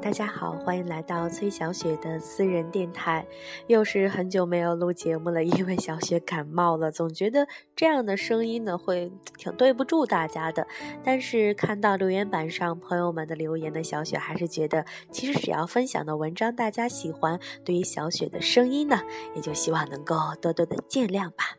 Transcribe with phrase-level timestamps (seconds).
[0.00, 3.26] 大家好，欢迎来到崔小雪的私人电台。
[3.66, 10.66] 又是很久没有录节目了，因为小雪感冒了，总觉得这样的声音呢会挺对不住大家的。
[11.04, 19.02] 但是看到留言板上朋友们的留言呢，小雪还是觉得，其实只要分享的文章大家喜欢，对于小雪的声音呢，
[19.34, 21.57] 也就希望能够多多的见谅吧。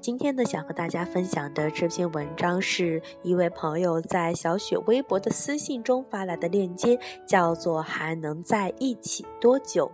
[0.00, 9.90] 今天呢，想和大家分享的这篇文章是一位朋友在小雪微博的私信中发来的链接，叫做“还能在一起多久”。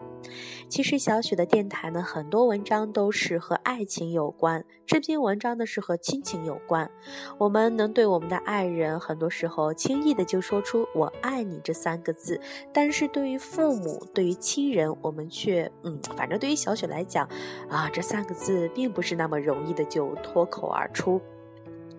[0.69, 4.65] 其实小雪的电台呢，很多文章都是和爱情有关。
[4.87, 6.91] 这篇文章呢是和亲情有关。
[7.39, 12.41] 我们能对我们的爱人，很多时候轻易的就说出“我爱你”这三个字，
[12.73, 15.71] 但是对于父母、对于亲人，我们却……
[15.83, 17.29] 嗯，反正对于小雪来讲，
[17.69, 21.21] 啊，这三个字并不是那么容易的就脱口而出。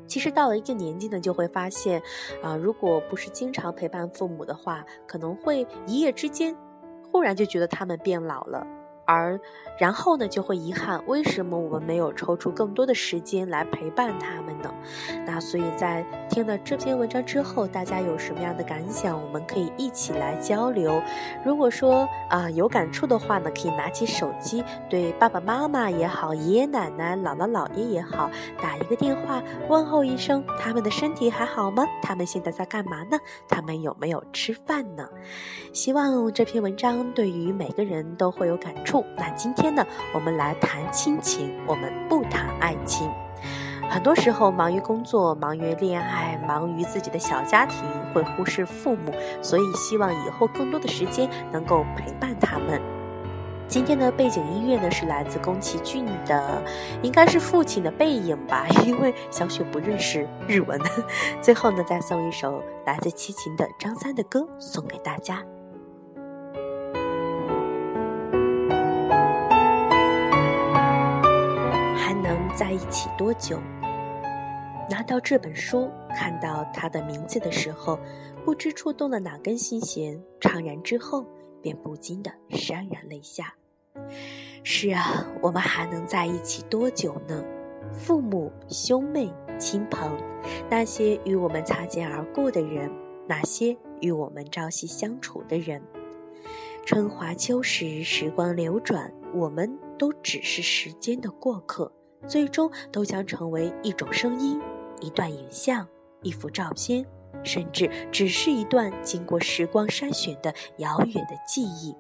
[0.06, 2.02] 其实到了一个年纪呢，就会发现，
[2.42, 6.56] 啊，如果不是经常陪伴父母的话，可能会一夜之间。
[7.14, 8.66] 忽然就觉得他们变老了。
[9.06, 9.40] 而
[9.80, 14.74] 然后呢，就会遗憾，为什么我们没有抽出更多的时间来陪伴他们呢？
[15.26, 19.20] 那所以在听了这篇文章之后，大家有什么样的感想？
[19.22, 21.02] 我们可以一起来交流。
[21.44, 28.30] 如果说啊有感触的话呢，可以拿起手机对爸爸妈妈也好，爷爷奶奶、姥姥姥爷也好，
[28.62, 31.84] 打一个电话问候一声，他们的身体还好吗？
[32.02, 33.18] 他们现在在干嘛呢？
[33.50, 35.10] 他们有没有吃饭呢？
[35.74, 39.03] 希望这篇文章对于每个人都会有感触。
[39.16, 43.10] 那今天呢，我们来谈亲情，我们不谈爱情。
[43.90, 47.78] 很多时候忙于工作，忙于恋爱，忙于自己的小家庭，
[48.14, 52.82] 会忽视父母，所以希望以后更多的时间能够陪伴他们。
[53.68, 56.62] 今天的背景音乐呢，是来自宫崎骏的，
[57.02, 60.80] 应该是父亲的背影吧， 因为小雪不认识日文。
[61.42, 65.44] 最后呢，再送一首来自齐秦的张三的歌送给大家。
[72.56, 73.60] 在一起多久？
[74.90, 78.00] 拿到这本书，看到他的名字的时候，
[78.46, 81.26] 不知触动了哪根心弦，怅然之后，
[81.62, 83.56] 便不禁的潸然泪下。
[84.64, 87.44] 是啊，我们还能在一起多久呢？
[87.92, 90.16] 父母、兄妹、亲朋，
[90.70, 92.92] 那些与我们擦肩而过的人，
[93.28, 95.82] 那些与我们朝夕相处的人，
[96.86, 101.92] 春华秋实，时光流转，我们都只是时间的过客。
[102.28, 104.62] 最终都将成为一种声音、
[105.02, 105.88] 一段影像、
[106.22, 107.06] 一幅照片，
[107.44, 111.96] 甚至只是一段经过时光筛选的遥远的记忆，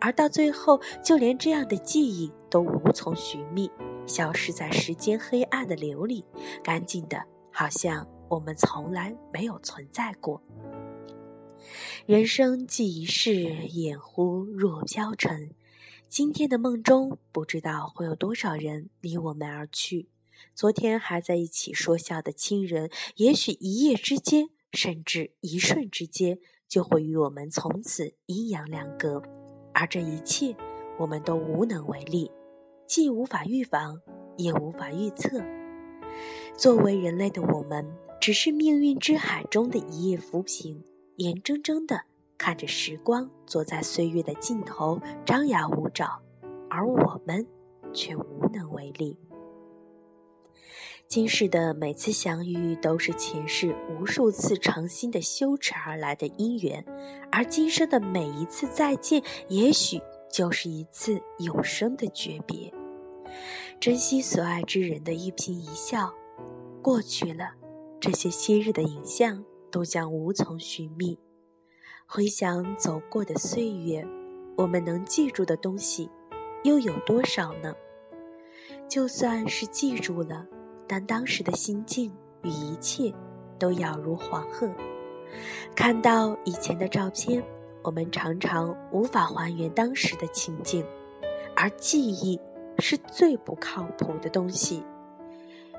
[0.00, 3.70] 而到最后，就连这样的记忆都无从寻觅，
[4.06, 6.24] 消失在时间黑暗的流里，
[6.62, 10.42] 干净的，好像我们从来没有存在过。
[12.06, 13.32] 人生既一世，
[13.68, 15.54] 眼乎若飘尘。
[16.12, 20.10] 今天的梦中，不知道会有多少人离我们而去。
[20.54, 29.22] 昨天还在一起说笑的亲人，也许一夜之间，甚至一瞬之间，就会与我们从此阴阳两隔。
[29.72, 30.54] 而这一切，
[30.98, 32.30] 我们都无能为力，
[32.86, 33.98] 既无法预防，
[34.36, 35.42] 也无法预测。
[36.54, 37.90] 作为人类的我们，
[38.20, 40.84] 只是命运之海中的一叶浮萍，
[41.16, 42.02] 眼睁睁的。
[42.42, 46.20] 看着时光坐在岁月的尽头张牙舞爪，
[46.68, 47.46] 而我们
[47.94, 49.16] 却无能为力。
[51.06, 56.84] 今世的每次相遇都是前世无数次诚心的修持而来的因缘，
[57.30, 62.74] 而今生的每一次再见，也许就是一次永生的诀别。
[63.78, 66.12] 珍惜所爱之人的一颦一笑，
[66.82, 67.52] 过去了，
[68.00, 71.16] 这些昔日的影像都将无从寻觅。
[72.14, 74.06] 回想走过的岁月，
[74.54, 76.10] 我们能记住的东西
[76.62, 77.74] 又有多少呢？
[78.86, 80.46] 就算是记住了，
[80.86, 83.10] 但当时的心境与一切
[83.58, 84.70] 都杳如黄鹤。
[85.74, 87.42] 看到以前的照片，
[87.82, 90.84] 我们常常无法还原当时的情境，
[91.56, 92.38] 而记忆
[92.78, 94.84] 是最不靠谱的东西。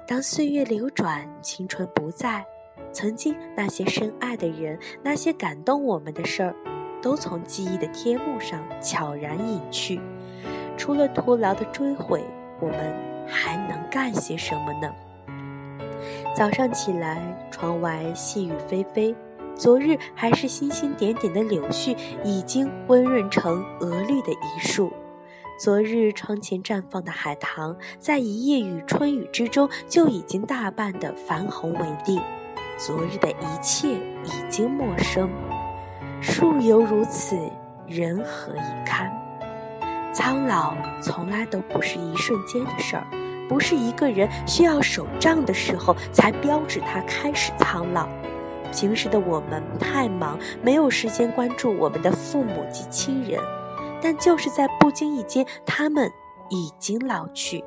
[0.08, 2.44] 当岁月流转，青春不在。
[2.92, 6.56] 曾经那些深爱的人，那些感动我们的事儿，
[7.02, 10.00] 都从记忆的天幕上悄然隐去。
[10.78, 12.24] 除了徒劳的追悔，
[12.60, 12.96] 我们
[13.28, 14.94] 还能干些什么呢？
[16.36, 19.16] 早上起来，窗外细雨霏霏，
[19.56, 24.92] 昨日还是星星点点的柳絮，已经温润成鹅绿的一树；
[25.60, 32.20] 昨日窗前绽放的海棠，在一夜雨春雨之中，就已经大半的泛红为地。
[32.78, 33.88] 昨日的一切
[34.24, 35.30] 已经陌生，
[36.22, 37.38] 树犹如此，
[37.88, 39.12] 人何以堪？
[40.12, 43.04] 苍老从来都不是一瞬间的事儿，
[43.48, 48.08] 不是一个人需要手杖的时候才标志他开始苍老。
[48.72, 53.40] 平时的我们太忙，没有时间关注我们的父母及亲人，
[54.02, 56.12] 但就是在不经意间，他们
[56.50, 57.64] 已经老去。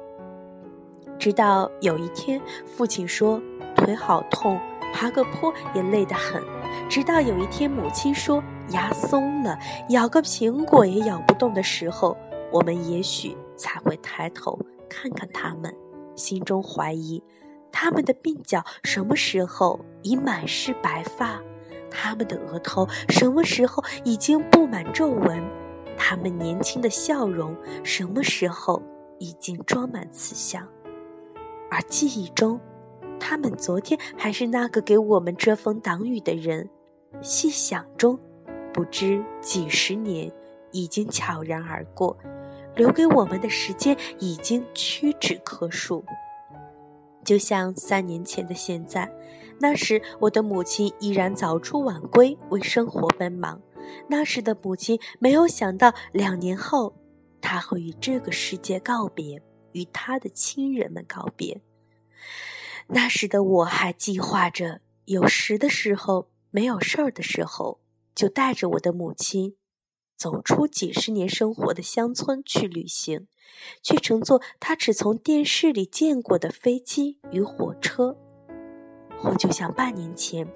[1.19, 3.41] 直到有一天，父亲说
[3.75, 4.61] 腿好痛，
[4.93, 6.43] 爬个坡也累得很；
[6.89, 9.59] 直到有一天，母亲说牙松了，
[9.91, 12.17] 咬个苹果也咬不动的时候，
[12.51, 15.75] 我们也许才会抬头看看他们，
[16.15, 17.23] 心中怀疑。
[17.71, 21.39] 他们的鬓角什么时候已满是白发？
[21.91, 25.43] 他们的额头什么时候已经布满皱纹？
[25.97, 28.83] 他们年轻的笑容什么时候
[29.19, 30.67] 已经装满慈祥？
[31.71, 32.59] 而记忆中，
[33.19, 36.69] 他们昨天还是那个给我们遮风挡雨的人。
[37.23, 38.19] 细想中，
[38.73, 40.31] 不知几十年
[40.71, 42.17] 已经悄然而过，
[42.75, 46.05] 留给我们的时间已经屈指可数。
[47.25, 49.11] 就像三年前的现在，
[49.59, 53.61] 那时我的母亲依然早出晚归，为生活奔忙。
[54.09, 56.95] 那时的母亲没有想到，两年后，
[57.41, 59.41] 她会与这个世界告别，
[59.73, 61.61] 与她的亲人们告别。
[62.89, 67.81] 那时的我还计划着，有时的时候，没有事儿的时候，
[68.15, 69.57] 就带着我的母亲。
[70.17, 73.27] 走出几十年生活的乡村去旅行，
[73.83, 78.17] 去乘坐他只从电视里见过的飞机与火车，
[79.19, 80.49] 或就像半年前，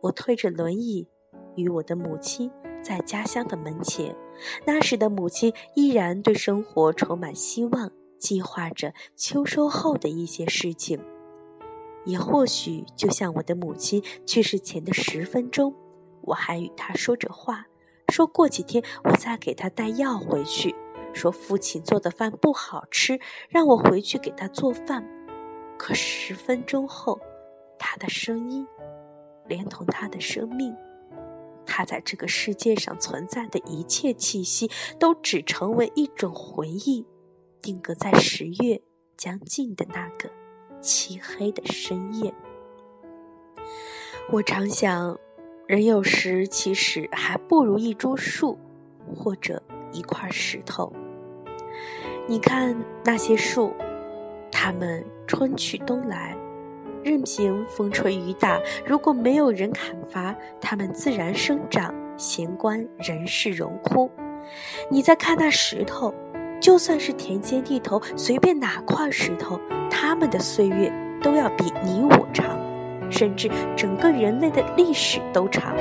[0.00, 1.06] 我推着轮椅
[1.54, 2.50] 与我的母亲
[2.82, 4.16] 在家乡的门前，
[4.66, 11.00] 那时的母亲依然对生活充满希望，计划着秋收后的一些事情，
[12.04, 15.74] 也或许就像我的母亲去世前的十分钟，
[16.22, 17.66] 我还与她说着话。
[18.08, 20.74] 说过几天我再给他带药回去。
[21.12, 25.04] 说父亲做的饭不好吃，让我回去给他做饭。
[25.76, 27.18] 可十分钟后，
[27.78, 28.64] 他的声音，
[29.46, 30.72] 连同他的生命，
[31.66, 34.70] 他在这个世界上存在的一切气息，
[35.00, 37.04] 都只成为一种回忆，
[37.60, 38.80] 定格在十月
[39.16, 40.30] 将近的那个
[40.80, 42.32] 漆黑的深夜。
[44.32, 45.18] 我常想。
[45.66, 48.58] 人有时其实还不如一株树，
[49.14, 49.62] 或者
[49.92, 50.92] 一块石头。
[52.26, 53.72] 你看那些树，
[54.50, 56.36] 它们春去冬来，
[57.04, 64.10] 任凭风吹雨打，如果没有人砍伐，它们自然生长，闲观人世荣枯。
[64.90, 66.12] 你再看那石头，
[66.60, 69.58] 就算是田间地头，随便哪块石头，
[69.90, 70.92] 他们的岁月
[71.22, 72.58] 都要比你我长。
[73.10, 75.74] 甚至整个人类的历史都长，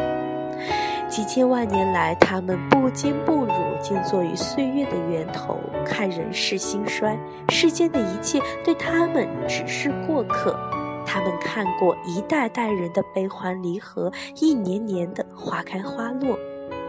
[1.08, 7.16] 几千万年来，他们不坚不辱，静坐于岁月的源头，看人世兴衰，
[7.50, 10.58] 世间的一切对他们只是过客。
[11.06, 16.36] 他们看过一代代人的悲欢离合，一年年的花开花落，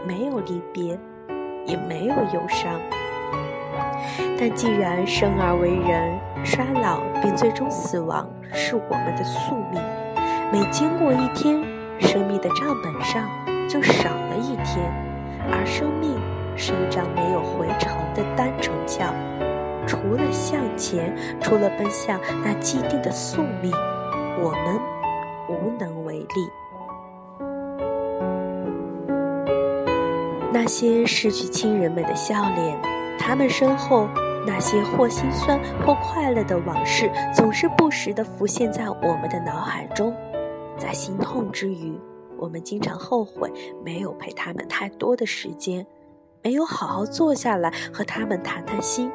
[0.06, 0.98] 没有离别，
[1.66, 2.80] 也没有忧伤。
[4.38, 9.80] 但既然生而为人，衰老并最终死亡是我们的宿命。
[10.52, 11.62] 每经过一天，
[12.00, 13.28] 生命的账本上
[13.68, 14.90] 就少了一天，
[15.50, 16.18] 而生命
[16.56, 19.14] 是一张没有回程的单程票，
[19.86, 23.72] 除了向前，除了奔向那既定的宿命，
[24.42, 24.80] 我们
[25.48, 26.50] 无能为力。
[30.52, 32.76] 那些失去亲人们的笑脸，
[33.20, 34.08] 他们身后
[34.46, 40.16] 那些或心酸或快乐的往事，总是不时地浮现在我们的脑海中。
[40.78, 41.92] 在心痛之余，
[42.38, 43.52] 我们经常后悔
[43.84, 45.86] 没有陪他们太多的时间，
[46.42, 49.12] 没有好好坐下来和他们谈谈心，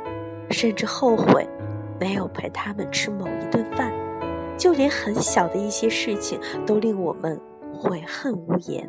[0.51, 1.45] 甚至后悔
[1.99, 3.91] 没有陪他们吃某一顿饭。
[4.55, 7.41] 就连很小的一些事情都令我们
[7.73, 8.87] 悔恨无言。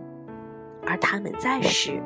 [0.87, 2.01] 而他们在时，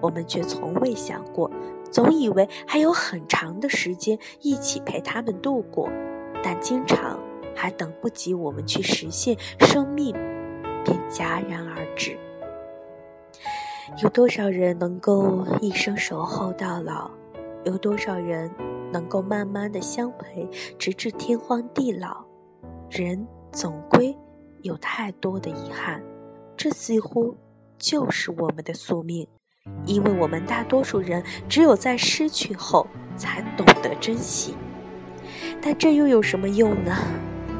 [0.00, 1.50] 我们却从未想过，
[1.90, 5.88] 总以为还有很长的时间一起陪他们度过，
[6.42, 7.18] 但经常。
[7.58, 10.12] 还等不及我们去实现，生命
[10.84, 12.18] 便戛然而止。
[14.02, 17.10] 有多少人能够一生守候到老？
[17.64, 18.50] 有多少人
[18.92, 20.46] 能够慢慢的相陪，
[20.78, 22.22] 直至天荒地老？
[22.90, 24.14] 人总归
[24.60, 26.02] 有太多的遗憾，
[26.58, 27.34] 这似乎
[27.78, 29.26] 就是我们的宿命。
[29.84, 34.54] 因为我们大多数人只有在失去后，才懂得珍惜。
[35.62, 36.96] 但这又有什么用呢？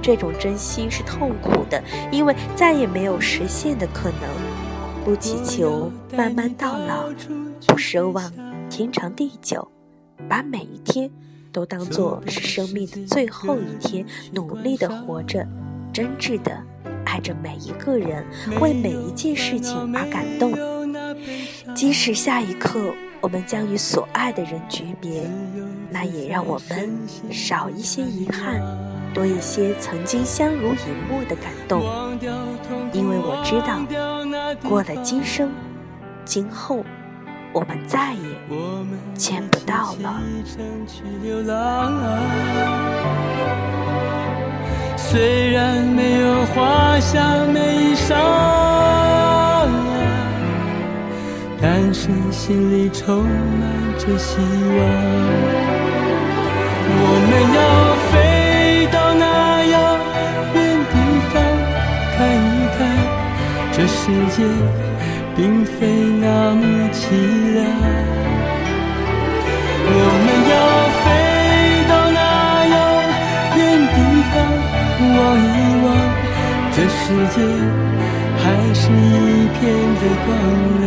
[0.02, 1.82] 这种珍惜是痛苦的，
[2.12, 4.20] 因为再也没有实现的可能。
[5.04, 7.08] 不祈求慢慢到老，
[7.66, 8.32] 不奢望
[8.68, 9.66] 天长地久，
[10.28, 11.10] 把每一天
[11.52, 15.46] 都当作是生命的最后一天，努力的活着，
[15.92, 16.60] 真挚的
[17.04, 18.24] 爱着每一个人，
[18.60, 20.75] 为每一件事情而感动。
[21.74, 25.22] 即使下一刻我们将与所爱的人诀别，
[25.90, 26.90] 那也让我们
[27.30, 28.60] 少一些遗憾，
[29.12, 31.82] 多一些曾经相濡以沫的感动。
[32.92, 33.80] 因为我知道。
[34.68, 35.50] 过了今生，
[36.24, 36.84] 今后
[37.52, 38.20] 我们再也
[39.14, 40.20] 见不到了。
[44.96, 48.14] 虽然没有花香，没衣裳，
[51.68, 53.68] 但是心里充满
[53.98, 54.78] 着希望。
[56.88, 57.60] 我们要
[58.06, 58.12] 飞
[58.92, 59.24] 到那
[59.74, 59.74] 遥
[60.54, 60.56] 远
[60.92, 60.94] 地
[61.32, 61.34] 方
[62.14, 62.78] 看一看。
[63.72, 63.98] 这世
[64.30, 64.38] 界
[65.34, 65.74] 并非
[66.20, 67.02] 那么凄
[67.54, 67.58] 凉，
[69.90, 70.54] 我们要
[71.02, 71.04] 飞
[71.90, 72.18] 到那
[72.74, 72.76] 遥
[73.58, 73.60] 远
[73.92, 73.98] 地
[74.30, 74.34] 方
[75.16, 75.84] 望一望，
[76.70, 77.02] 这世
[77.34, 77.36] 界
[78.38, 79.58] 还是一片
[79.98, 80.30] 的光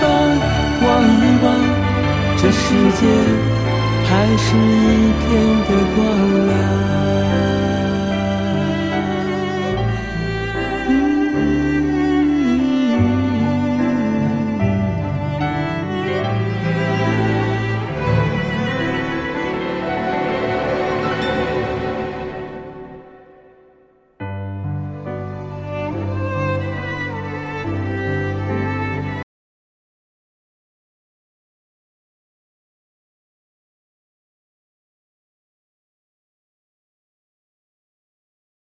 [0.00, 1.46] 望一望，
[2.36, 2.64] 这世
[2.98, 3.00] 界
[4.04, 5.22] 还是一片
[5.68, 5.98] 的光
[6.48, 6.50] 亮。